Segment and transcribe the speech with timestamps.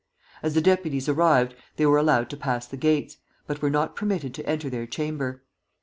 [0.41, 4.33] As the deputies arrived they were allowed to pass the gates, but were not permitted
[4.33, 5.43] to enter their chamber.